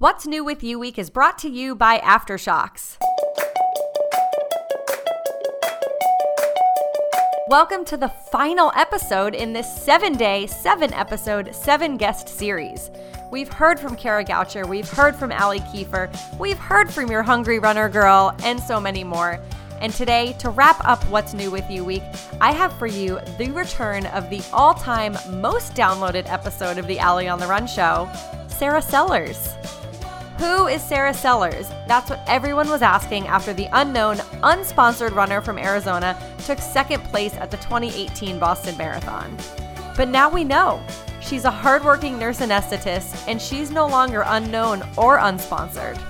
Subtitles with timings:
[0.00, 2.96] What's New with You Week is brought to you by Aftershokz.
[7.48, 12.90] Welcome to the final episode in this seven day, seven episode, seven guest series.
[13.30, 16.08] We've heard from Kara Goucher, we've heard from Allie Kiefer,
[16.38, 19.38] we've heard from your Hungry Runner Girl, and so many more.
[19.82, 22.02] And today, to wrap up What's New with You Week,
[22.40, 26.98] I have for you the return of the all time most downloaded episode of the
[26.98, 28.10] Allie on the Run show,
[28.48, 29.50] Sarah Sellers.
[30.40, 31.68] Who is Sarah Sellers?
[31.86, 37.34] That's what everyone was asking after the unknown, unsponsored runner from Arizona took second place
[37.34, 39.36] at the 2018 Boston Marathon.
[39.98, 40.82] But now we know.
[41.20, 46.00] She's a hardworking nurse anesthetist, and she's no longer unknown or unsponsored.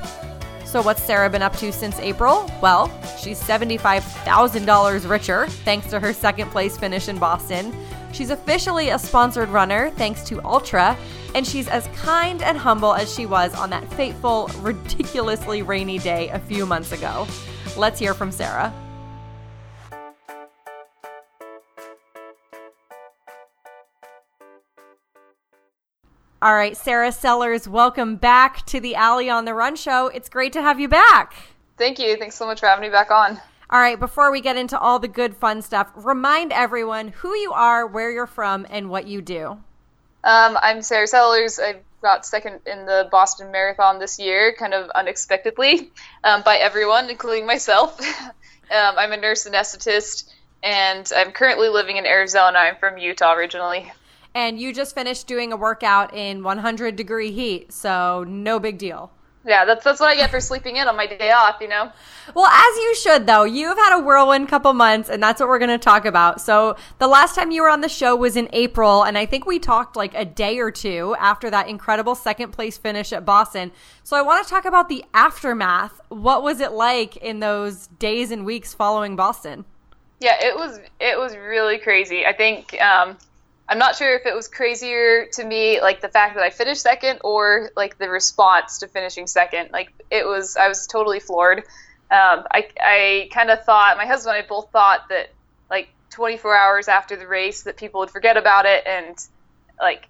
[0.65, 2.49] So, what's Sarah been up to since April?
[2.63, 2.87] Well,
[3.19, 7.75] she's $75,000 richer thanks to her second place finish in Boston.
[8.13, 10.97] She's officially a sponsored runner thanks to Altra,
[11.35, 16.29] and she's as kind and humble as she was on that fateful, ridiculously rainy day
[16.31, 17.27] a few months ago.
[17.77, 18.73] Let's hear from Sarah.
[26.43, 30.07] All right, Sarah Sellers, welcome back to the Allie on the Run show.
[30.09, 31.35] It's great to have you back.
[31.77, 32.17] Thank you.
[32.17, 33.39] Thanks so much for having me back on.
[33.73, 37.53] All right, before we get into all the good fun stuff, remind everyone who you
[37.53, 39.51] are, where you're from, and what you do.
[40.25, 41.61] Um, I'm Sarah Sellers.
[41.61, 45.93] I got second in the Boston Marathon this year, kind of unexpectedly,
[46.25, 48.01] um, by everyone, including myself.
[48.21, 48.33] um,
[48.99, 50.33] I'm a nurse anesthetist,
[50.65, 52.59] and I'm currently living in Arizona.
[52.59, 53.93] I'm from Utah originally
[54.33, 59.11] and you just finished doing a workout in 100 degree heat, so no big deal.
[59.45, 61.91] Yeah, that's that's what I get for sleeping in on my day off, you know.
[62.35, 63.45] Well, as you should though.
[63.45, 66.43] You've had a whirlwind couple months and that's what we're going to talk about.
[66.43, 69.47] So, the last time you were on the show was in April and I think
[69.47, 73.73] we talked like a day or two after that incredible second place finish at Boston.
[74.03, 76.01] So, I want to talk about the aftermath.
[76.11, 79.65] What was it like in those days and weeks following Boston?
[80.21, 82.27] Yeah, it was it was really crazy.
[82.27, 83.17] I think um
[83.71, 86.83] I'm not sure if it was crazier to me, like the fact that I finished
[86.83, 89.71] second, or like the response to finishing second.
[89.73, 91.61] Like it was, I was totally floored.
[92.11, 95.31] Um, I I kind of thought my husband and I both thought that
[95.71, 99.17] like 24 hours after the race that people would forget about it and
[99.81, 100.09] like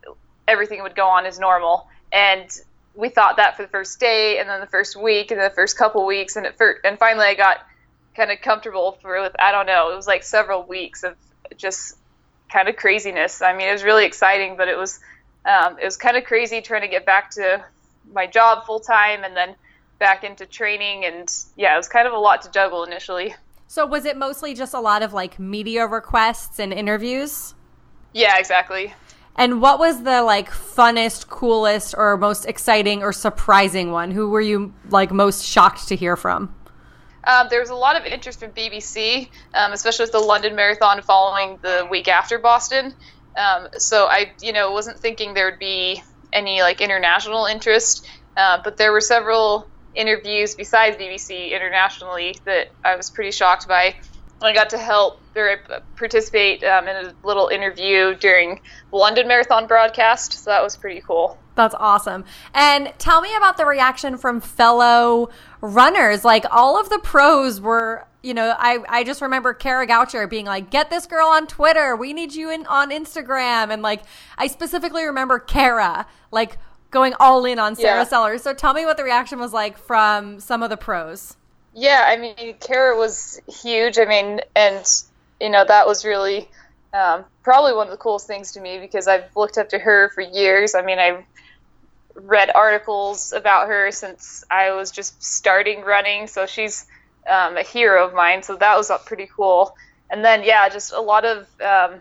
[0.48, 1.86] everything would go on as normal.
[2.10, 2.48] And
[2.94, 5.54] we thought that for the first day, and then the first week, and then the
[5.54, 7.58] first couple weeks, and it for, and finally I got
[8.16, 11.14] kind of comfortable for with I don't know, it was like several weeks of
[11.58, 11.96] just
[12.52, 13.42] kind of craziness.
[13.42, 15.00] I mean, it was really exciting, but it was
[15.44, 17.64] um, it was kind of crazy trying to get back to
[18.12, 19.54] my job full time and then
[19.98, 21.04] back into training.
[21.04, 23.34] And yeah, it was kind of a lot to juggle initially.
[23.66, 27.54] So was it mostly just a lot of like media requests and interviews?
[28.12, 28.92] Yeah, exactly.
[29.36, 34.10] And what was the like funnest, coolest, or most exciting or surprising one?
[34.10, 36.54] Who were you like most shocked to hear from?
[37.30, 41.00] Um, there was a lot of interest from BBC, um, especially with the London Marathon
[41.02, 42.92] following the week after Boston.
[43.36, 46.02] Um, so I, you know, wasn't thinking there would be
[46.32, 52.96] any like international interest, uh, but there were several interviews besides BBC internationally that I
[52.96, 53.94] was pretty shocked by.
[54.42, 55.58] I got to help or
[55.96, 61.00] participate um, in a little interview during the London Marathon broadcast, so that was pretty
[61.02, 61.38] cool.
[61.54, 62.24] That's awesome.
[62.54, 65.28] And tell me about the reaction from fellow
[65.60, 66.24] runners.
[66.24, 70.46] Like all of the pros were, you know, I, I just remember Kara Goucher being
[70.46, 71.96] like, get this girl on Twitter.
[71.96, 73.70] We need you in on Instagram.
[73.70, 74.02] And like,
[74.38, 76.56] I specifically remember Kara, like
[76.90, 78.04] going all in on Sarah yeah.
[78.04, 78.42] Sellers.
[78.42, 81.36] So tell me what the reaction was like from some of the pros.
[81.72, 83.98] Yeah, I mean, Kara was huge.
[83.98, 84.84] I mean, and,
[85.40, 86.48] you know, that was really
[86.92, 90.10] um, probably one of the coolest things to me because I've looked up to her
[90.10, 90.74] for years.
[90.74, 91.24] I mean, I've
[92.14, 96.86] read articles about her since I was just starting running, so she's
[97.28, 98.42] um, a hero of mine.
[98.42, 99.74] So that was pretty cool.
[100.10, 102.00] And then yeah, just a lot of um,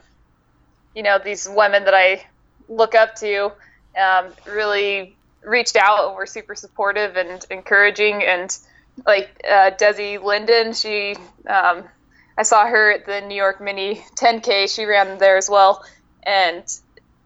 [0.95, 2.25] you know these women that I
[2.67, 3.51] look up to
[3.99, 8.23] um, really reached out and were super supportive and encouraging.
[8.23, 8.55] And
[9.05, 11.15] like uh, Desi Linden, she
[11.47, 11.83] um,
[12.37, 14.73] I saw her at the New York Mini 10K.
[14.73, 15.83] She ran there as well,
[16.23, 16.63] and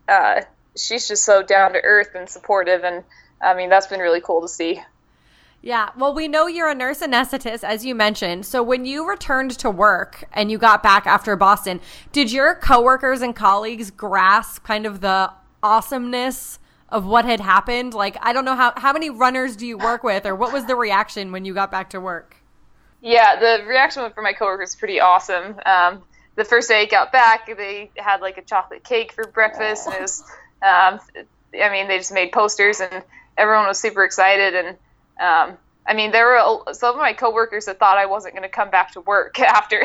[0.07, 0.41] uh,
[0.75, 3.03] she's just so down to earth and supportive, and
[3.41, 4.81] I mean that's been really cool to see.
[5.65, 8.45] Yeah, well, we know you're a nurse anesthetist, as you mentioned.
[8.45, 11.79] So when you returned to work and you got back after Boston,
[12.11, 15.31] did your coworkers and colleagues grasp kind of the
[15.63, 16.59] awesomeness
[16.93, 17.93] of what had happened?
[17.93, 20.65] Like, I don't know how how many runners do you work with, or what was
[20.65, 22.37] the reaction when you got back to work?
[23.01, 25.59] Yeah, the reaction from my coworkers was pretty awesome.
[25.65, 26.03] Um,
[26.35, 29.95] the first day I got back, they had like a chocolate cake for breakfast, and
[29.95, 30.23] it was
[30.61, 30.99] um,
[31.61, 33.03] I mean, they just made posters and
[33.37, 34.55] everyone was super excited.
[34.55, 34.77] And
[35.19, 38.49] um, I mean, there were some of my coworkers that thought I wasn't going to
[38.49, 39.83] come back to work after.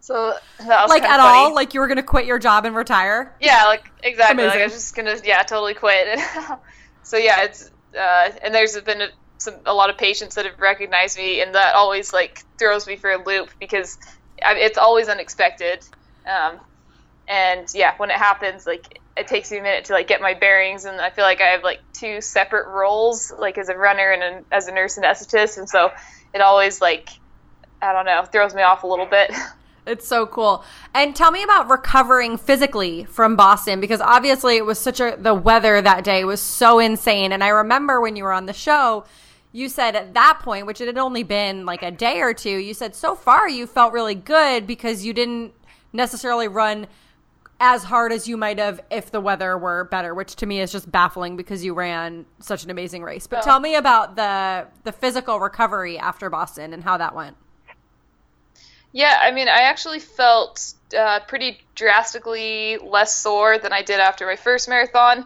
[0.00, 1.20] so like at funny.
[1.20, 3.34] all, like you were going to quit your job and retire.
[3.40, 4.44] Yeah, like exactly.
[4.44, 4.60] Amazing.
[4.60, 6.18] Like I was just gonna, yeah, totally quit.
[7.02, 9.08] so yeah, it's uh, and there's been a,
[9.38, 12.96] some a lot of patients that have recognized me, and that always like throws me
[12.96, 13.98] for a loop because
[14.44, 15.86] I, it's always unexpected.
[16.26, 16.60] Um,
[17.28, 20.34] and yeah, when it happens, like it takes me a minute to like get my
[20.34, 24.10] bearings, and I feel like I have like two separate roles, like as a runner
[24.12, 25.90] and an, as a nurse anesthetist, and so
[26.34, 27.10] it always like
[27.82, 29.32] I don't know throws me off a little bit.
[29.86, 30.64] It's so cool.
[30.94, 35.32] And tell me about recovering physically from Boston because obviously it was such a the
[35.32, 37.30] weather that day was so insane.
[37.30, 39.04] And I remember when you were on the show,
[39.52, 42.56] you said at that point, which it had only been like a day or two,
[42.56, 45.52] you said so far you felt really good because you didn't
[45.92, 46.88] necessarily run
[47.58, 50.70] as hard as you might have if the weather were better, which to me is
[50.70, 53.26] just baffling because you ran such an amazing race.
[53.26, 53.42] But Oh.
[53.42, 57.36] tell me about the the physical recovery after Boston and how that went.
[58.92, 64.26] Yeah, I mean, I actually felt uh, pretty drastically less sore than I did after
[64.26, 65.18] my first marathon.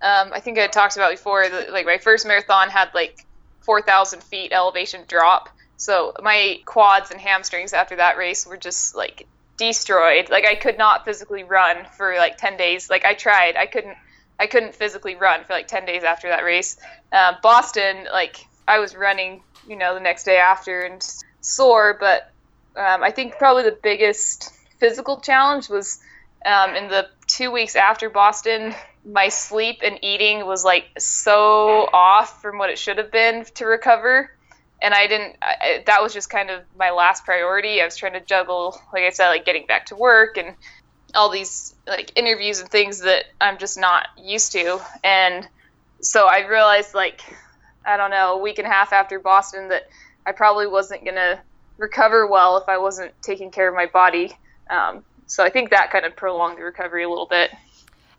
[0.00, 3.26] Um, I think I talked about before that, like, my first marathon had like
[3.62, 5.48] 4,000 feet elevation drop.
[5.76, 9.26] So my quads and hamstrings after that race were just like
[9.58, 10.30] destroyed.
[10.30, 12.88] Like, I could not physically run for like 10 days.
[12.88, 13.96] Like, I tried, I couldn't.
[14.40, 16.78] I couldn't physically run for like 10 days after that race.
[17.10, 21.02] Uh, Boston, like, I was running, you know, the next day after and
[21.40, 22.30] sore, but
[22.76, 25.98] um, I think probably the biggest physical challenge was
[26.46, 28.74] um, in the two weeks after Boston.
[29.04, 33.66] My sleep and eating was like so off from what it should have been to
[33.66, 34.30] recover,
[34.80, 35.36] and I didn't.
[35.42, 37.80] I, that was just kind of my last priority.
[37.80, 40.54] I was trying to juggle, like I said, like getting back to work and
[41.14, 45.48] all these like interviews and things that I'm just not used to, and
[46.00, 47.22] so I realized like
[47.84, 49.88] I don't know a week and a half after Boston that
[50.26, 51.40] I probably wasn't gonna
[51.78, 54.36] recover well if I wasn't taking care of my body.
[54.68, 57.50] Um, so I think that kind of prolonged the recovery a little bit.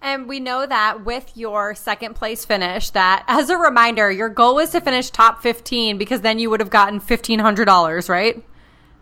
[0.02, 4.56] And we know that with your second place finish, that as a reminder, your goal
[4.56, 8.42] was to finish top 15 because then you would have gotten $1,500, right?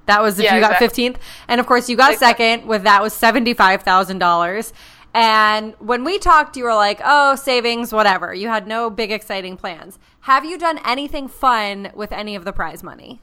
[0.07, 1.09] That was if Yeah, you got exactly.
[1.11, 1.17] 15th.
[1.47, 2.45] And of course, you got Exactly.
[2.47, 4.73] second with that was $75,000.
[5.13, 8.33] And when we talked, you were like, oh, savings, whatever.
[8.33, 9.99] You had no big, exciting plans.
[10.21, 13.21] Have you done anything fun with any of the prize money?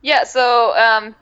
[0.00, 1.14] Yeah, so um,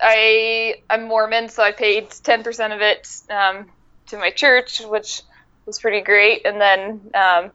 [0.00, 3.66] I I'm Mormon, so I paid ten percent of it um,
[4.10, 5.22] to my church, which
[5.66, 7.50] was pretty great, and then um,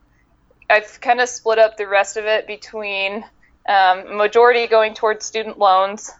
[0.69, 3.23] I've kind of split up the rest of it between
[3.67, 6.11] um, majority going towards student loans,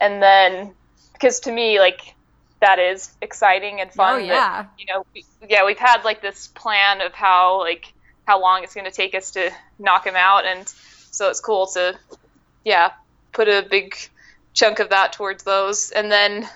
[0.00, 0.74] and then
[1.12, 2.14] because to me like
[2.60, 4.22] that is exciting and fun.
[4.22, 4.66] Oh, that, yeah.
[4.78, 7.92] you know, we, yeah, we've had like this plan of how like
[8.26, 11.66] how long it's going to take us to knock him out, and so it's cool
[11.68, 11.98] to
[12.64, 12.92] yeah
[13.32, 13.94] put a big
[14.54, 16.48] chunk of that towards those and then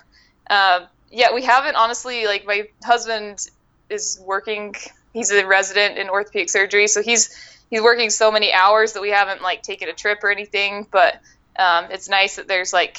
[0.49, 3.49] uh, yeah we haven't honestly like my husband
[3.89, 4.75] is working
[5.13, 7.35] he's a resident in orthopedic surgery so he's
[7.71, 11.21] he's working so many hours that we haven't like taken a trip or anything but
[11.59, 12.99] um, it's nice that there's like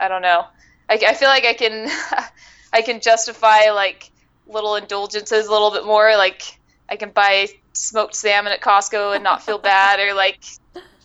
[0.00, 0.46] i don't know
[0.88, 1.88] I, I feel like i can
[2.72, 4.10] i can justify like
[4.46, 6.58] little indulgences a little bit more like
[6.88, 10.42] i can buy smoked salmon at costco and not feel bad or like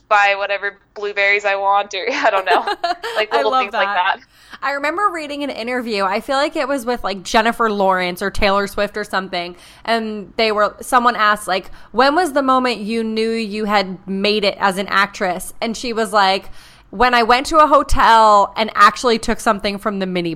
[0.10, 2.66] buy whatever blueberries I want, or I don't know,
[3.16, 4.20] like little things like that.
[4.62, 6.04] I remember reading an interview.
[6.04, 9.56] I feel like it was with like Jennifer Lawrence or Taylor Swift or something.
[9.86, 14.44] And they were, someone asked, like, when was the moment you knew you had made
[14.44, 15.54] it as an actress?
[15.62, 16.50] And she was like,
[16.90, 20.34] when I went to a hotel and actually took something from the mini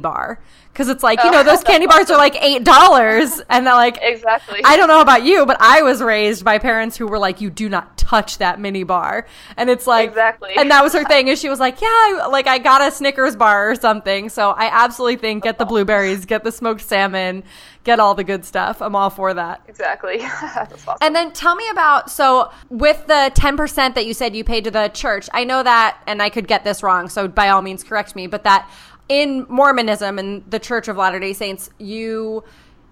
[0.73, 0.83] bar.
[0.83, 1.33] Cause it's like, you oh.
[1.33, 3.41] know, those candy bars are like $8.
[3.49, 4.61] And they're like, Exactly.
[4.65, 7.49] I don't know about you, but I was raised by parents who were like, "You
[7.49, 9.25] do not touch that mini bar,"
[9.57, 10.53] and it's like, Exactly.
[10.57, 11.27] And that was her thing.
[11.27, 14.51] Is she was like, "Yeah, I, like I got a Snickers bar or something." So
[14.51, 17.43] I absolutely think get the blueberries, get the smoked salmon,
[17.83, 18.81] get all the good stuff.
[18.81, 19.61] I'm all for that.
[19.67, 20.21] exactly.
[20.53, 20.97] Awesome.
[21.01, 24.71] And then tell me about so with the 10% that you said you paid to
[24.71, 25.29] the church.
[25.33, 28.27] I know that and I could get this wrong, so by all means correct me,
[28.27, 28.69] but that
[29.13, 32.43] in Mormonism and the Church of Latter-day Saints, you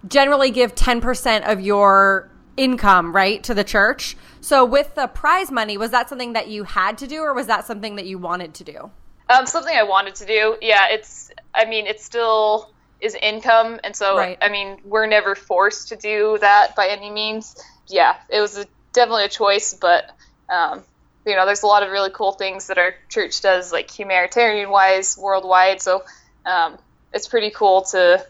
[0.08, 4.16] generally give 10% of your income, right, to the church.
[4.40, 7.48] So with the prize money, was that something that you had to do or was
[7.48, 8.92] that something that you wanted to do?
[9.30, 10.58] Um, something I wanted to do.
[10.62, 11.32] Yeah, it's.
[11.56, 14.38] I mean, it still is income, and so Right.
[14.42, 17.56] I mean, we're never forced to do that by any means.
[17.88, 20.04] Yeah, it was a, definitely a choice, but
[20.50, 20.84] um,
[21.25, 24.70] you know, there's a lot of really cool things that our church does, like humanitarian
[24.70, 25.82] wise, worldwide.
[25.82, 26.04] So
[26.46, 26.78] um,
[27.13, 28.25] it's pretty cool to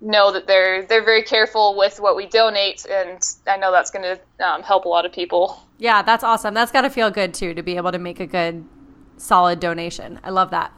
[0.00, 4.16] know that they're they're very careful with what we donate, and I know that's going
[4.16, 5.60] to um, help a lot of people.
[5.78, 6.54] Yeah, that's awesome.
[6.54, 8.64] That's got to feel good too to be able to make a good,
[9.18, 10.20] solid donation.
[10.24, 10.72] I love that.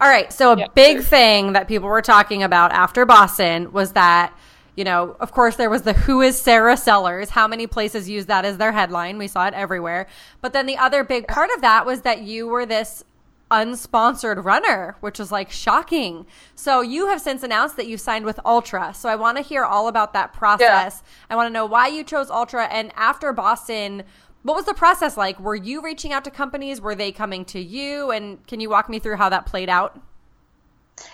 [0.00, 1.02] All right, so a big sure.
[1.04, 4.36] thing that people were talking about after Boston was that
[4.76, 7.30] you know, of course, there was the Who is Sarah Sellers?
[7.30, 9.18] How many places use that as their headline?
[9.18, 10.06] We saw it everywhere.
[10.40, 13.02] But then the other big part of that was that you were this
[13.50, 16.26] unsponsored runner, which was like shocking.
[16.54, 18.92] So you have since announced that you signed with Altra.
[18.92, 21.02] So I want to hear all about that process.
[21.02, 21.10] Yeah.
[21.30, 22.66] I want to know why you chose Altra.
[22.66, 24.02] and after Boston,
[24.42, 25.40] what was the process like?
[25.40, 26.80] Were you reaching out to companies?
[26.80, 28.10] Were they coming to you?
[28.10, 30.00] And can you walk me through how that played out?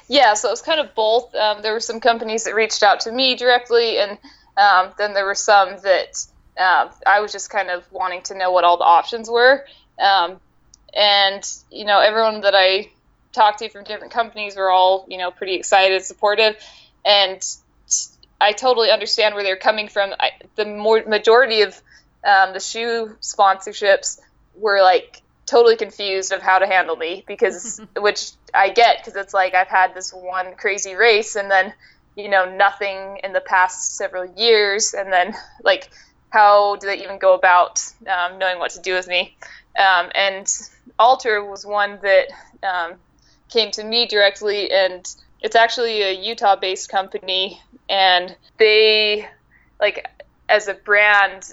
[0.08, 1.34] Yeah, so it was kind of both.
[1.34, 4.18] Um, there were some companies that reached out to me directly, and
[4.56, 6.24] um, then there were some that
[6.58, 9.64] uh, I was just kind of wanting to know what all the options were.
[9.98, 10.40] Um,
[10.94, 12.90] and you know everyone that I
[13.32, 16.56] talked to from different companies were all you know pretty excited, supportive,
[17.04, 17.42] and
[18.40, 20.12] I totally understand where they're coming from.
[20.18, 21.80] I, the more majority of
[22.24, 24.20] um, the shoe sponsorships
[24.56, 25.21] were like
[25.52, 29.68] totally confused of how to handle me because which I get because it's like I've
[29.68, 31.72] had this one crazy race and then
[32.16, 35.90] you know nothing in the past several years and then like
[36.30, 39.36] how do they even go about um, knowing what to do with me
[39.78, 40.46] um, and
[40.98, 42.26] Altra was one that
[42.62, 42.94] um,
[43.48, 45.06] came to me directly, and
[45.40, 47.60] it's actually a Utah based company.
[47.88, 49.28] And they,
[49.80, 50.06] like,
[50.48, 51.52] as a brand,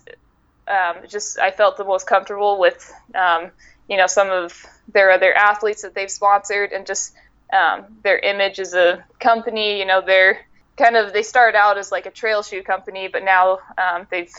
[0.68, 3.52] um, just I felt the most comfortable with, um,
[3.90, 7.14] you know, some of their other athletes that they've sponsored, and just
[7.52, 9.80] um, their image as a company.
[9.80, 10.40] You know, they're
[10.78, 14.32] kind of they started out as like a trail shoe company, but now um, they've,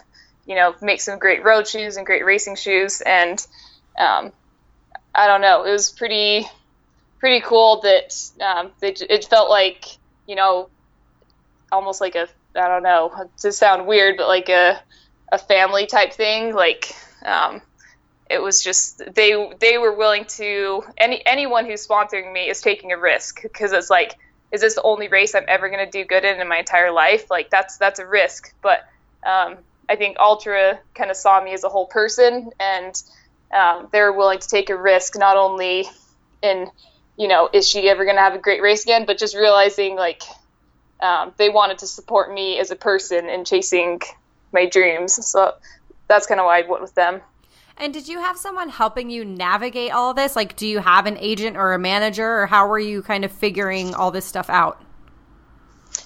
[0.46, 3.44] you know, make some great road shoes and great racing shoes, and
[3.98, 4.32] um,
[5.14, 5.64] I don't know.
[5.64, 6.46] It was pretty
[7.18, 9.84] pretty cool that um, it, it felt like
[10.26, 10.68] you know
[11.72, 14.80] almost like a I don't know to sound weird, but like a
[15.32, 16.54] a family type thing.
[16.54, 17.62] Like um,
[18.30, 22.92] it was just they they were willing to any anyone who's sponsoring me is taking
[22.92, 24.16] a risk because it's like
[24.52, 26.92] is this the only race I'm ever going to do good in in my entire
[26.92, 27.30] life?
[27.30, 28.80] Like that's that's a risk, but
[29.24, 29.58] um,
[29.88, 33.02] I think Altra kind of saw me as a whole person and
[33.52, 35.86] um, they're willing to take a risk not only
[36.42, 36.70] in
[37.16, 39.96] you know is she ever going to have a great race again but just realizing
[39.96, 40.22] like
[41.00, 44.00] um, they wanted to support me as a person in chasing
[44.52, 45.26] my dreams.
[45.26, 45.54] So
[46.08, 47.20] that's kind of why i went with them
[47.80, 51.16] and did you have someone helping you navigate all this like do you have an
[51.18, 54.82] agent or a manager or how were you kind of figuring all this stuff out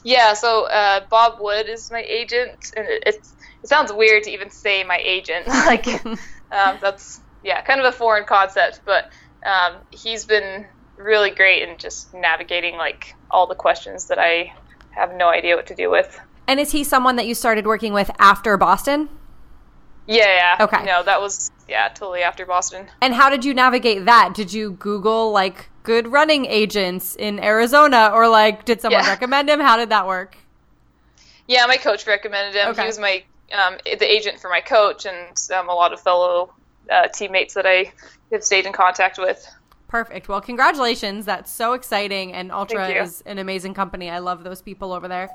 [0.03, 3.15] yeah so uh, bob wood is my agent and it, it,
[3.63, 7.93] it sounds weird to even say my agent like um, that's yeah, kind of a
[7.93, 9.11] foreign concept, but
[9.45, 10.67] um, he's been
[10.97, 14.55] really great in just navigating like all the questions that I
[14.91, 16.19] have no idea what to do with.
[16.47, 19.09] And is he someone that you started working with after Boston?
[20.07, 20.65] Yeah, yeah.
[20.65, 20.85] Okay.
[20.85, 22.89] No, that was yeah, totally after Boston.
[23.01, 24.35] And how did you navigate that?
[24.35, 29.11] Did you Google like good running agents in Arizona, or like did someone yeah.
[29.11, 29.61] recommend him?
[29.61, 30.37] How did that work?
[31.47, 32.71] Yeah, my coach recommended him.
[32.71, 32.83] Okay.
[32.83, 36.53] He was my um, the agent for my coach, and um, a lot of fellow
[36.91, 37.93] uh, teammates that I
[38.33, 39.47] have stayed in contact with.
[39.89, 40.29] Perfect.
[40.29, 41.25] Well, congratulations.
[41.25, 42.33] That's so exciting.
[42.33, 44.11] And Altra is an amazing company.
[44.11, 45.31] I love those people over there.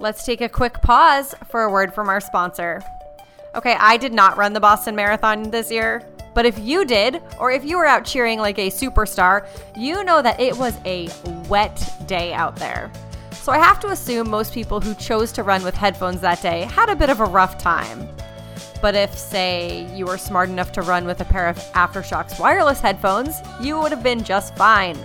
[0.00, 2.82] Let's take a quick pause for a word from our sponsor.
[3.56, 7.50] Okay, I did not run the Boston Marathon this year, but if you did, or
[7.50, 11.08] if you were out cheering like a superstar, you know that it was a
[11.48, 12.92] wet day out there.
[13.32, 16.64] So I have to assume most people who chose to run with headphones that day
[16.64, 18.06] had a bit of a rough time.
[18.82, 22.80] But if, say, you were smart enough to run with a pair of Aftershokz wireless
[22.80, 24.98] headphones, you would have been just fine.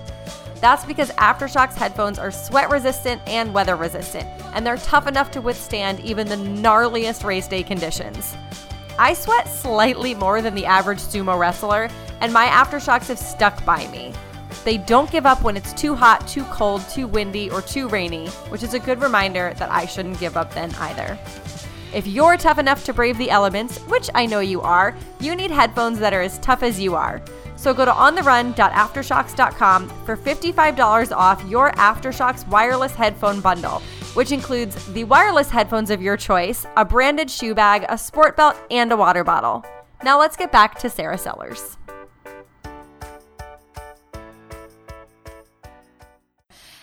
[0.62, 5.42] That's because Aftershokz headphones are sweat resistant and weather resistant, and they're tough enough to
[5.42, 8.36] withstand even the gnarliest race day conditions.
[9.00, 11.90] I sweat slightly more than the average sumo wrestler,
[12.20, 14.14] and my Aftershokz have stuck by me.
[14.64, 18.28] They don't give up when it's too hot, too cold, too windy, or too rainy,
[18.50, 21.18] which is a good reminder that I shouldn't give up then either.
[21.92, 25.50] If you're tough enough to brave the elements, which I know you are, you need
[25.50, 27.20] headphones that are as tough as you are.
[27.62, 33.84] So go to ontherun.aftershokz.com for $55 off your Aftershokz wireless headphone bundle,
[34.16, 38.58] which includes the wireless headphones of your choice, a branded shoe bag, a sport belt,
[38.72, 39.64] and a water bottle.
[40.04, 41.78] Now let's get back to Sarah Sellers.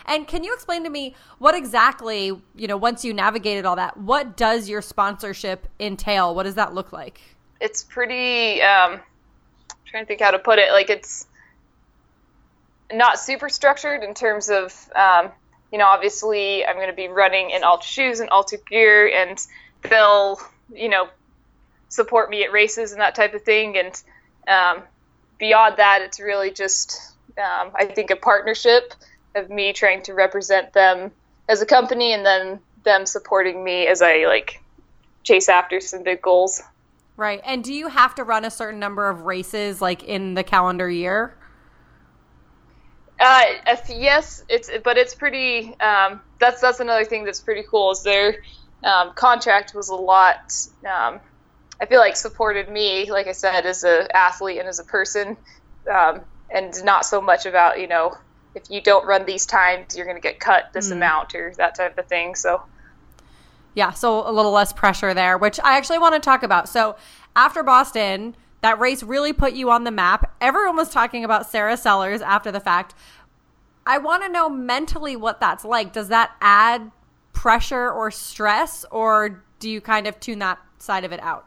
[0.06, 3.97] And can you explain to me what exactly, you know, once you navigated all that,
[3.97, 6.37] what does your sponsorship entail?
[6.37, 7.20] What does that look like?
[7.61, 9.00] It's pretty um
[9.88, 10.71] trying to think how to put it.
[10.73, 11.26] Like it's
[12.92, 15.30] not super structured in terms of um
[15.73, 19.38] you know, obviously I'm going to be running in Altra shoes and Altra gear, and
[19.83, 20.40] they'll,
[20.75, 21.09] you know,
[21.88, 23.76] support me at races and that type of thing.
[23.76, 24.02] And
[24.49, 24.83] um,
[25.38, 26.99] beyond that, it's really just,
[27.37, 28.95] um, I think, a partnership
[29.35, 31.11] of me trying to represent them
[31.49, 34.62] as a company and then them supporting me as I like
[35.23, 36.62] chase after some big goals.
[37.18, 37.40] Right.
[37.44, 40.88] And do you have to run a certain number of races like in the calendar
[40.88, 41.34] year?
[43.18, 43.42] Uh,
[43.88, 45.75] yes, it's but it's pretty.
[45.80, 47.90] Um, that's that's another thing that's pretty cool.
[47.90, 48.37] Is their
[48.84, 50.54] um, contract was a lot.
[50.84, 51.18] Um,
[51.80, 55.37] I feel like supported me, like I said, as an athlete and as a person,
[55.92, 56.20] um,
[56.50, 58.16] and not so much about you know
[58.54, 60.92] if you don't run these times, you're going to get cut this mm.
[60.92, 62.37] amount or that type of thing.
[62.37, 62.62] So
[63.78, 66.68] yeah, so a little less pressure there, which I actually want to talk about.
[66.68, 66.97] So
[67.37, 70.35] after Boston, that race really put you on the map.
[70.40, 72.97] Everyone was talking about Sarah Sellers after the fact.
[73.87, 75.92] I want to know mentally what that's like.
[75.92, 76.90] Does that add
[77.32, 81.47] pressure or stress, or do you kind of tune that side of it out?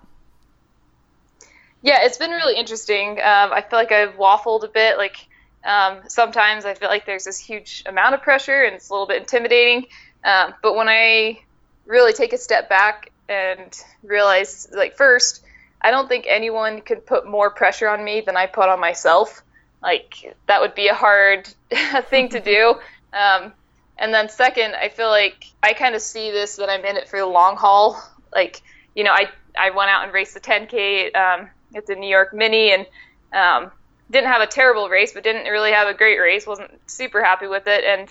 [1.81, 3.19] Yeah, it's been really interesting.
[3.19, 4.97] Um, I feel like I've waffled a bit.
[4.97, 5.27] Like
[5.65, 9.07] um, sometimes I feel like there's this huge amount of pressure and it's a little
[9.07, 9.88] bit intimidating.
[10.23, 11.41] Um, but when I
[11.85, 15.43] really take a step back and realize, like, first,
[15.81, 19.41] I don't think anyone could put more pressure on me than I put on myself.
[19.81, 21.47] Like, that would be a hard
[22.09, 22.75] thing to do.
[23.13, 23.51] Um,
[23.97, 27.09] and then, second, I feel like I kind of see this that I'm in it
[27.09, 28.01] for the long haul.
[28.33, 28.61] Like,
[28.95, 29.27] you know, I,
[29.59, 32.85] I went out and raced the 10K um, at the New York Mini and
[33.33, 33.71] um,
[34.09, 36.47] didn't have a terrible race, but didn't really have a great race.
[36.47, 37.83] wasn't super happy with it.
[37.83, 38.07] And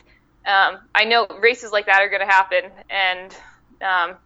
[0.47, 2.71] um, I know races like that are going to happen.
[2.89, 3.35] And
[3.83, 4.17] um,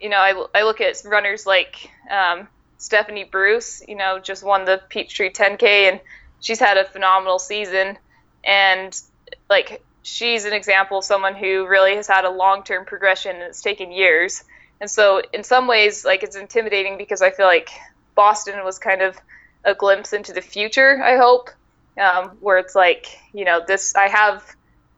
[0.00, 4.64] you know, I, I look at runners like um, Stephanie Bruce, you know, just won
[4.64, 6.00] the Peachtree 10K and
[6.40, 7.96] she's had a phenomenal season.
[8.44, 9.00] And
[9.48, 13.44] like, she's an example of someone who really has had a long term progression and
[13.44, 14.44] it's taken years.
[14.80, 17.70] And so, in some ways, like, it's intimidating because I feel like
[18.16, 19.16] Boston was kind of
[19.64, 21.50] a glimpse into the future, I hope,
[21.96, 24.44] um, where it's like, you know, this, I have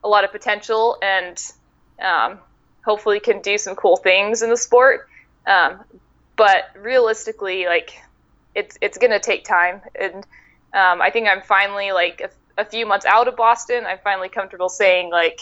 [0.03, 1.39] a lot of potential and,
[2.01, 2.39] um,
[2.85, 5.09] hopefully can do some cool things in the sport.
[5.47, 5.83] Um,
[6.37, 7.97] but realistically, like
[8.53, 10.15] it's it's gonna take time, and
[10.73, 13.85] um, I think I'm finally like a, a, few months out of Boston.
[13.85, 15.39] I'm finally comfortable saying like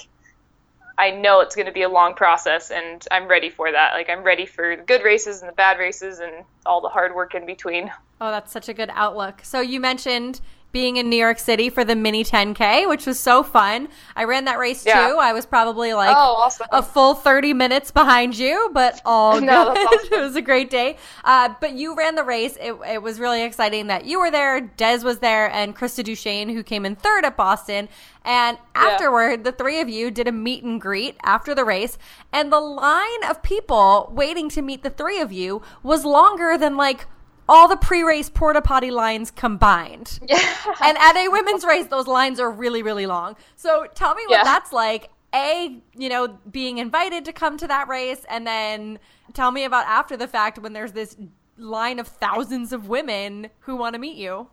[0.98, 3.94] I know it's gonna be a long process, and I'm ready for that.
[3.94, 7.16] Like I'm ready for the good races and the bad races and all the hard
[7.16, 7.92] work in between.
[8.22, 9.42] Oh, that's such a good outlook.
[9.44, 10.42] So you mentioned
[10.74, 13.88] being in New York City for the mini 10K, which was so fun.
[14.16, 15.08] I ran that race yeah.
[15.08, 15.18] too.
[15.18, 16.68] I was probably like oh, awesome.
[16.72, 19.78] a full 30 minutes behind you, but all no, good.
[19.94, 20.14] Awesome.
[20.14, 20.98] it was a great day.
[21.24, 22.58] Uh, but you ran the race.
[22.60, 26.52] It, it, was really exciting that you were there, Des was there, and Krista DuChene,
[26.52, 27.88] who came in third at Boston.
[28.26, 29.44] And afterward, yeah.
[29.44, 32.00] the three of you did a meet and greet after the race.
[32.32, 36.76] And the line of people waiting to meet the three of you was longer than
[36.76, 37.06] like
[37.48, 40.20] all the pre-race porta potty lines combined.
[40.28, 40.40] Yeah.
[40.84, 43.36] and at a women's race, those lines are really, really long.
[43.56, 44.44] So tell me what yeah.
[44.44, 45.10] that's like.
[45.36, 49.00] A, you know, being invited to come to that race, and then
[49.34, 51.18] tell me about after the fact when there's this
[51.58, 54.48] line of thousands of women who want to meet you.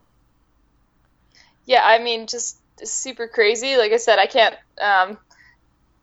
[1.67, 3.77] Yeah, I mean, just super crazy.
[3.77, 5.19] Like I said, I can't um,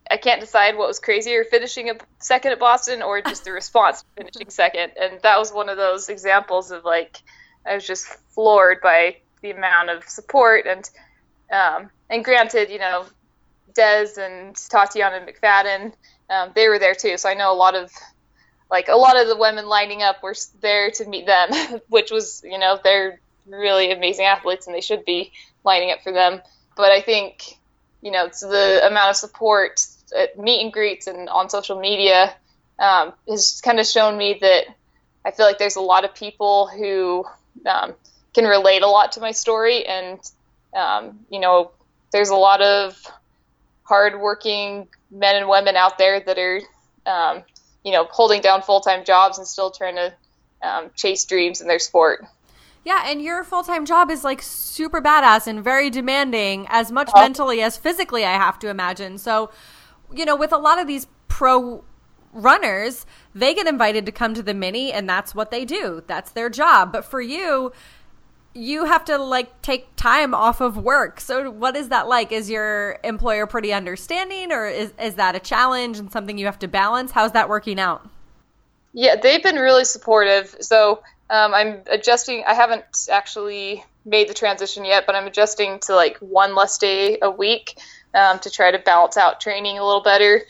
[0.09, 4.03] I can't decide what was crazier, finishing a second at Boston or just the response
[4.15, 4.93] finishing second.
[4.99, 7.21] And that was one of those examples of like
[7.65, 10.89] I was just floored by the amount of support and
[11.51, 13.05] um, and granted, you know,
[13.73, 15.93] Des and Tatiana McFadden,
[16.29, 17.17] um, they were there too.
[17.17, 17.91] So I know a lot of
[18.69, 21.49] like a lot of the women lining up were there to meet them,
[21.89, 25.31] which was you know they're really amazing athletes and they should be
[25.63, 26.41] lining up for them.
[26.75, 27.57] But I think
[28.01, 32.35] you know it's the amount of support at meet and greets and on social media
[32.79, 34.65] um, has kind of shown me that
[35.25, 37.25] I feel like there's a lot of people who
[37.65, 37.93] um,
[38.33, 40.19] can relate a lot to my story, and
[40.73, 41.71] um, you know,
[42.11, 43.01] there's a lot of
[43.83, 46.61] hardworking men and women out there that are,
[47.05, 47.43] um,
[47.83, 50.13] you know, holding down full time jobs and still trying to
[50.61, 52.25] um, chase dreams in their sport.
[52.83, 57.09] Yeah, and your full time job is like super badass and very demanding, as much
[57.13, 59.17] uh, mentally as physically, I have to imagine.
[59.17, 59.49] So,
[60.13, 61.83] you know, with a lot of these pro
[62.33, 66.03] runners, they get invited to come to the mini and that's what they do.
[66.07, 66.91] That's their job.
[66.91, 67.71] But for you,
[68.53, 71.19] you have to like take time off of work.
[71.19, 72.31] So what is that like?
[72.31, 76.59] Is your employer pretty understanding or is is that a challenge and something you have
[76.59, 77.11] to balance?
[77.11, 78.07] How's that working out?
[78.93, 80.55] Yeah, they've been really supportive.
[80.61, 82.43] So um, I'm adjusting.
[82.47, 87.19] I haven't actually made the transition yet, but I'm adjusting to like one less day
[87.21, 87.77] a week
[88.13, 90.41] um, to try to balance out training a little better.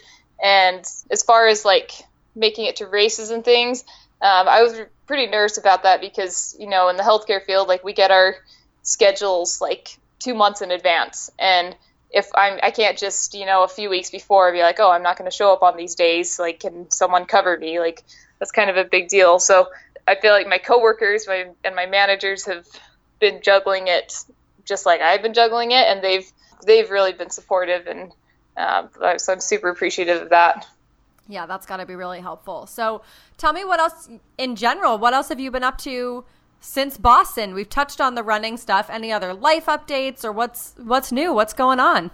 [0.44, 1.92] And as far as like
[2.36, 3.84] making it to races and things,
[4.22, 7.84] um, I was pretty nervous about that because you know in the healthcare field, like
[7.84, 8.36] we get our
[8.84, 11.76] schedules like two months in advance, and
[12.10, 15.04] if I'm I can't just you know a few weeks before be like, oh, I'm
[15.04, 16.40] not going to show up on these days.
[16.40, 17.80] Like, can someone cover me?
[17.80, 18.04] Like,
[18.40, 19.40] that's kind of a big deal.
[19.40, 19.68] So
[20.08, 22.66] I feel like my coworkers my, and my managers have
[23.20, 24.14] been juggling it
[24.66, 26.30] just like I've been juggling it, and they've
[26.66, 28.14] they've really been supportive, and
[28.56, 30.68] uh, so I'm super appreciative of that.
[31.28, 32.68] Yeah, that's got to be really helpful.
[32.68, 33.02] So,
[33.38, 34.98] tell me what else in general.
[34.98, 36.24] What else have you been up to
[36.60, 37.54] since Boston?
[37.54, 38.90] We've touched on the running stuff.
[38.90, 41.34] Any other life updates or what's what's new?
[41.34, 42.12] What's going on?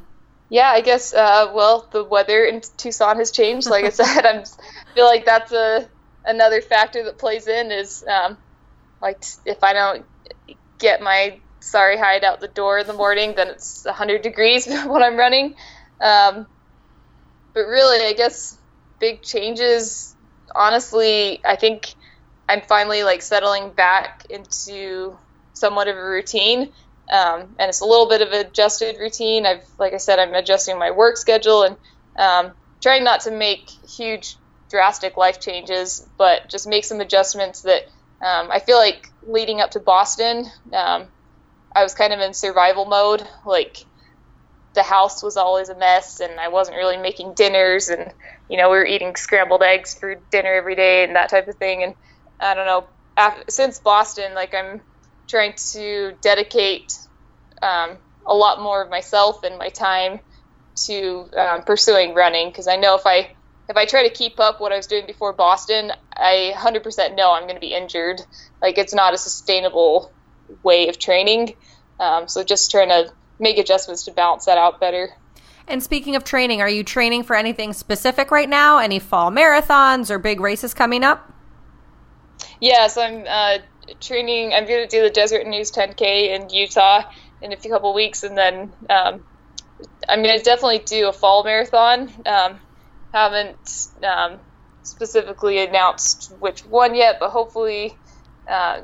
[0.50, 1.14] Yeah, I guess.
[1.14, 3.68] Uh, well, the weather in Tucson has changed.
[3.68, 4.44] Like I said, I
[4.96, 5.88] feel like that's a
[6.26, 7.72] another factor that plays in.
[7.72, 8.38] Is um,
[9.02, 10.06] like if I don't
[10.80, 15.02] get my sorry hide out the door in the morning, then it's 100 degrees when
[15.02, 15.56] I'm running.
[16.02, 16.46] Um,
[17.54, 18.58] but really, I guess
[19.00, 20.16] big changes.
[20.56, 21.96] Honestly, I think
[22.50, 25.18] I'm finally like settling back into
[25.54, 26.72] somewhat of a routine.
[27.12, 29.46] Um, and it's a little bit of adjusted routine.
[29.46, 31.78] I've, like I said, I'm adjusting my work schedule and
[32.18, 34.36] um, trying not to make huge,
[34.70, 37.84] drastic life changes, but just make some adjustments that
[38.22, 41.08] um, I feel like leading up to Boston, um,
[41.76, 43.28] I was kind of in survival mode.
[43.46, 43.78] Like
[44.76, 48.12] the house was always a mess, and I wasn't really making dinners, and
[48.50, 51.56] you know we were eating scrambled eggs for dinner every day and that type of
[51.58, 51.84] thing.
[51.84, 51.96] And
[52.40, 52.88] I don't know.
[53.16, 54.82] After, since Boston, like I'm
[55.30, 56.92] trying to dedicate
[57.62, 60.20] um, a lot more of myself and my time
[60.88, 63.30] to um, pursuing running because I know if I
[63.70, 67.32] if I try to keep up what I was doing before Boston, I 100% know
[67.32, 68.20] I'm going to be injured.
[68.62, 70.12] Like it's not a sustainable
[70.62, 71.56] way of training.
[72.00, 75.10] Um, so just trying to make adjustments to balance that out better.
[75.68, 78.80] And speaking of training, are you training for anything specific right now?
[78.80, 81.32] Any fall marathons or big races coming up?
[82.60, 83.58] Yeah, so I'm uh,
[84.02, 84.54] training.
[84.54, 87.04] I'm going to do the Deseret News 10K in Utah
[87.42, 89.24] in a few couple weeks, and then um,
[90.08, 92.12] I'm going to definitely do a fall marathon.
[92.26, 92.60] Um,
[93.14, 94.40] haven't um,
[94.84, 97.98] specifically announced which one yet, but hopefully
[98.50, 98.82] uh,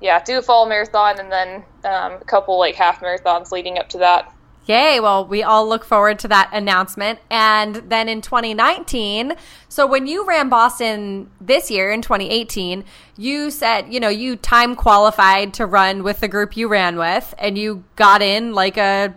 [0.00, 3.88] yeah, do a fall marathon and then um, a couple like half marathons leading up
[3.90, 4.34] to that.
[4.66, 5.00] Yay.
[5.00, 7.18] Well, we all look forward to that announcement.
[7.30, 9.34] And then in 2019,
[9.68, 12.84] so when you ran Boston this year in 2018,
[13.16, 17.34] you said, you know, you time qualified to run with the group you ran with
[17.38, 19.14] and you got in like a,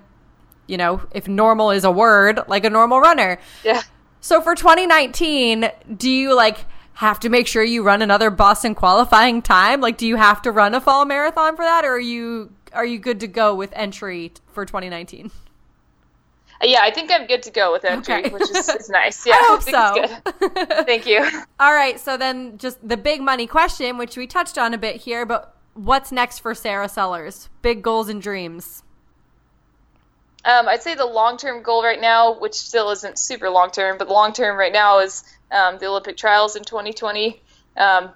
[0.66, 3.38] you know, if normal is a word, like a normal runner.
[3.64, 3.84] Yeah.
[4.22, 9.42] So for 2019, do you like have to make sure you run another Boston qualifying
[9.42, 9.82] time?
[9.82, 12.86] Like, do you have to run a fall marathon for that, or are you are
[12.86, 15.32] you good to go with entry for 2019?
[16.62, 18.30] Uh, yeah, I think I'm good to go with entry, okay.
[18.30, 19.26] which is, is, nice.
[19.28, 20.84] Yeah, I hope I so.
[20.84, 21.20] Thank you.
[21.60, 24.98] All right, so then just the big money question, which we touched on a bit
[24.98, 27.50] here, but what's next for Sarah Sellers?
[27.62, 28.84] Big goals and dreams.
[30.46, 33.98] Um, I'd say the long term goal right now, which still isn't super long term,
[33.98, 35.24] but long term right now is
[35.54, 37.40] um, the Olympic trials in 2020.
[37.78, 38.10] Um,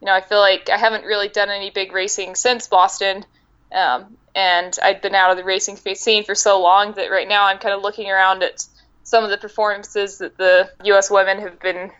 [0.00, 3.24] you know, I feel like I haven't really done any big racing since Boston,
[3.72, 7.46] um, and I'd been out of the racing scene for so long that right now
[7.46, 8.66] I'm kind of looking around at
[9.04, 11.10] some of the performances that the U.S.
[11.10, 11.90] women have been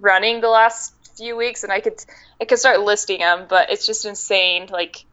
[0.00, 2.02] running the last few weeks, and I could
[2.40, 5.04] I could start listing them, but it's just insane, like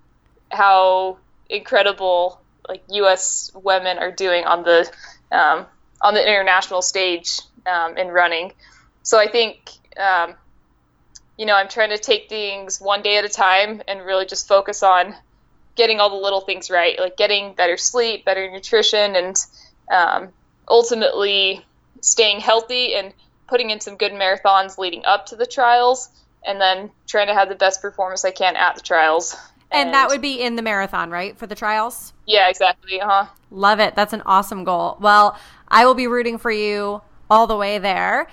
[0.51, 1.17] how
[1.49, 3.51] incredible like U.S.
[3.55, 4.89] women are doing on the
[5.31, 5.65] um,
[6.01, 8.53] on the international stage um, in running.
[9.09, 10.35] So I think, um,
[11.35, 14.47] you know, I'm trying to take things one day at a time and really just
[14.47, 15.15] focus on
[15.73, 19.35] getting all the little things right, like getting better sleep, better nutrition, and
[19.91, 20.29] um,
[20.67, 21.65] ultimately
[22.01, 23.11] staying healthy and
[23.47, 26.09] putting in some good marathons leading up to the trials,
[26.45, 29.35] and then trying to have the best performance I can at the trials.
[29.71, 32.13] And, and that would be in the marathon, right, for the trials?
[32.27, 33.01] Yeah, exactly.
[33.01, 33.25] Uh huh.
[33.49, 33.95] Love it.
[33.95, 34.97] That's an awesome goal.
[34.99, 35.35] Well,
[35.67, 38.27] I will be rooting for you all the way there.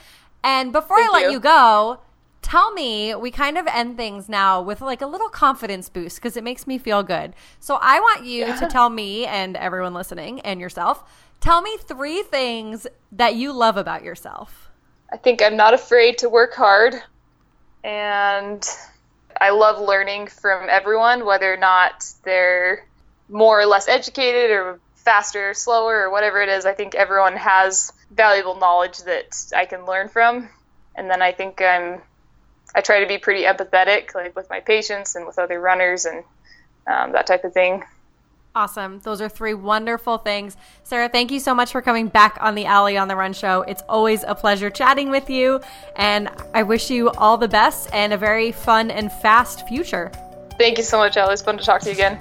[0.47, 1.31] And before Thank I let you.
[1.33, 1.99] you go,
[2.41, 6.37] tell me, we kind of end things now with like a little confidence boost because
[6.37, 7.35] it makes me feel good.
[7.59, 8.61] So I want you yeah.
[8.61, 11.03] to tell me and everyone listening and yourself,
[11.41, 14.71] tell me three things that you love about yourself.
[15.13, 16.95] I think I'm not afraid to work hard
[17.83, 18.65] and
[19.41, 22.87] I love learning from everyone, whether or not they're
[23.29, 26.67] more or less educated or faster or slower or whatever it is.
[26.67, 30.51] I think everyone has valuable knowledge that I can learn from.
[30.97, 32.03] And then I think I'm
[32.75, 36.25] I try to be pretty empathetic, like with my patients and with other runners and
[36.87, 37.85] um, that type of thing.
[38.55, 39.01] Awesome.
[39.01, 40.57] Those are three wonderful things.
[40.83, 43.63] Sarah, thank you so much for coming back on the Allie on the Run show.
[43.63, 45.61] It's always a pleasure chatting with you,
[45.95, 50.11] and I wish you all the best and a very fun and fast future.
[50.59, 51.35] Thank you so much, Allie.
[51.35, 52.19] It's fun to talk to you again.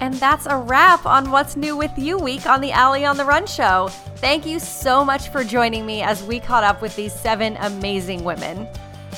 [0.00, 3.24] And that's a wrap on What's New with You week on the Allie on the
[3.24, 3.88] Run show.
[4.16, 8.24] Thank you so much for joining me as we caught up with these seven amazing
[8.24, 8.66] women.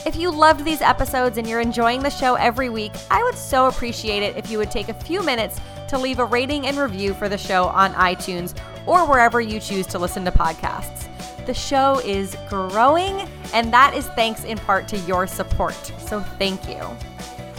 [0.05, 3.69] If you loved these episodes and you're enjoying the show every week, I would so
[3.69, 7.15] appreciate it if you would take a few minutes to leave a rating and review
[7.15, 11.07] for the show on iTunes or wherever you choose to listen to podcasts.
[11.47, 15.75] The show is growing, and that is thanks in part to your support.
[15.99, 17.12] So thank you.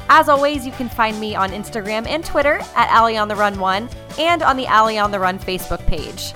[0.09, 3.59] As always, you can find me on Instagram and Twitter at Allie on the Run
[3.59, 3.89] 1
[4.19, 6.33] and on the Allie on the Run Facebook page.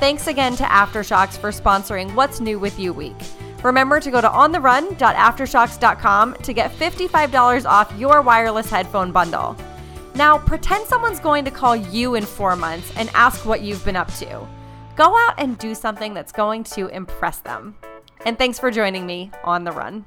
[0.00, 3.16] Thanks again to Aftershokz for sponsoring What's New with You Week.
[3.62, 9.56] Remember to go to ontherun.aftershokz.com to get $55 off your wireless headphone bundle.
[10.14, 13.96] Now, pretend someone's going to call you in four months and ask what you've been
[13.96, 14.46] up to.
[14.96, 17.74] Go out and do something that's going to impress them.
[18.26, 20.04] And thanks for joining me on the run.